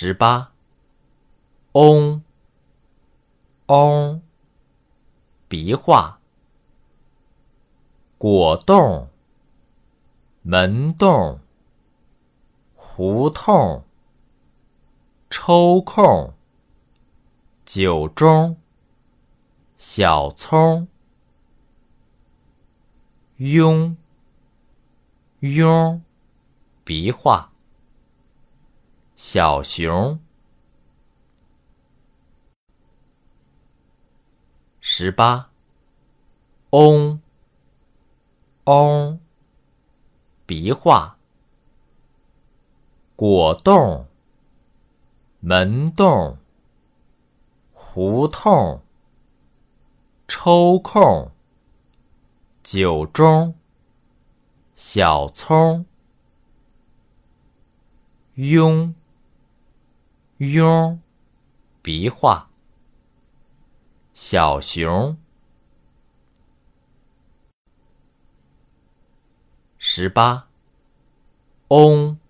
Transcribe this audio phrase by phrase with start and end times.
[0.00, 0.52] 十八，
[1.72, 2.22] 嗡，
[3.66, 4.22] 嗡，
[5.48, 6.20] 笔画，
[8.16, 9.08] 果冻，
[10.42, 11.40] 门洞，
[12.76, 13.82] 胡同，
[15.28, 16.32] 抽空，
[17.64, 18.54] 酒盅，
[19.76, 20.86] 小葱，
[23.38, 23.96] 庸，
[25.40, 26.00] 庸，
[26.84, 27.50] 笔画。
[29.30, 30.18] 小熊，
[34.80, 35.50] 十八，
[36.70, 37.20] 嗡，
[38.64, 39.20] 嗡，
[40.46, 41.18] 笔画，
[43.16, 44.06] 果冻，
[45.40, 46.38] 门洞，
[47.74, 48.80] 胡同，
[50.26, 51.30] 抽空，
[52.62, 53.52] 酒盅，
[54.72, 55.84] 小葱，
[58.36, 58.97] 拥。
[60.38, 61.00] 庸，
[61.82, 62.48] 笔画。
[64.14, 65.18] 小熊，
[69.78, 70.46] 十八。
[71.68, 72.20] 嗡，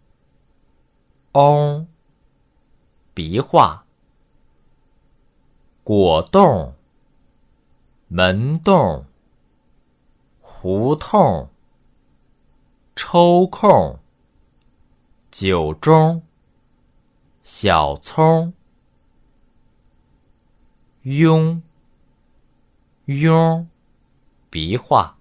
[1.33, 1.87] 嗡，
[3.13, 3.85] 笔画。
[5.85, 6.75] 果冻，
[8.07, 9.05] 门洞，
[10.41, 11.51] 胡同，
[12.97, 13.99] 抽空，
[15.31, 16.23] 酒盅。
[17.51, 18.53] 小葱，
[21.03, 21.63] 庸，
[23.07, 23.65] 庸，
[24.51, 25.17] 笔画。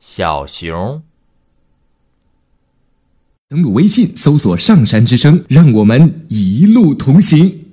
[0.00, 1.04] 小熊，
[3.48, 7.65] 登录微信，搜索“上山之声”，让我们一路同行。